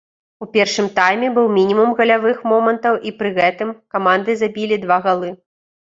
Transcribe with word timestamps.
У 0.43 0.45
першым 0.53 0.87
тайме 0.99 1.27
быў 1.35 1.47
мінімум 1.57 1.93
галявых 2.01 2.41
момантаў 2.53 2.93
і 3.11 3.15
пры 3.19 3.29
гэтым 3.39 3.69
каманды 3.97 4.31
забілі 4.45 4.75
два 4.87 4.97
галы. 5.09 5.29